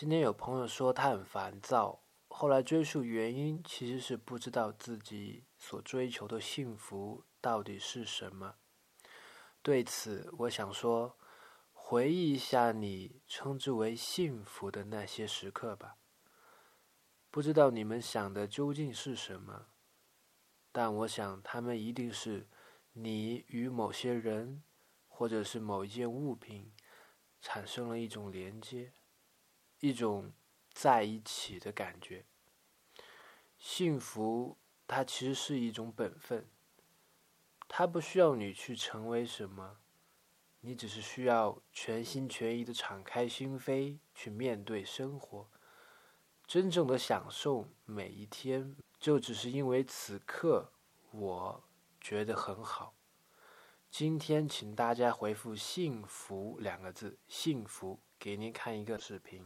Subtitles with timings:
[0.00, 8.54] 今天有朋友说他很烦躁，后来追溯原因，其实是不知道自己所追求的幸福到底是什么。
[9.60, 11.18] 对此，我想说，
[11.74, 15.98] 回忆一下你称之为幸福的那些时刻吧。
[17.30, 19.66] 不知道你们想的究竟是什么，
[20.72, 22.48] 但我想他们一定是
[22.94, 24.62] 你与某些人，
[25.06, 26.72] 或者是某一件物品，
[27.42, 28.94] 产生了一种连接，
[29.80, 30.32] 一种
[30.72, 32.24] 在一起的感觉。
[33.58, 34.56] 幸福，
[34.86, 36.48] 它其实是一种本分，
[37.68, 39.78] 它不需要你去成为什么，
[40.60, 45.48] 你只是需要全心全意的敞开心扉去面对生活。
[46.46, 50.72] 真正的享受每一天，就只是因为此刻
[51.12, 51.62] 我
[52.00, 52.94] 觉得很好。
[53.90, 59.38] 今天，请大家回复“幸福”两个字，幸福，给您看一个视频。